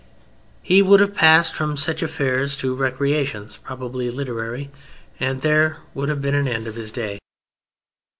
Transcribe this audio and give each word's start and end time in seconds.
He 0.63 0.81
would 0.81 0.99
have 0.99 1.13
passed 1.13 1.53
from 1.53 1.77
such 1.77 2.01
affairs 2.01 2.57
to 2.57 2.73
recreations 2.73 3.57
probably 3.63 4.09
literary, 4.09 4.71
and 5.19 5.41
there 5.41 5.77
would 5.93 6.09
have 6.09 6.23
been 6.23 6.33
an 6.33 6.47
end 6.47 6.65
of 6.65 6.73
his 6.73 6.91
day. 6.91 7.19